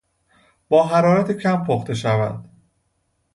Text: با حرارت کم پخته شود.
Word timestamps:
با 0.69 0.83
حرارت 0.87 1.31
کم 1.31 1.63
پخته 1.65 1.93
شود. 1.93 2.49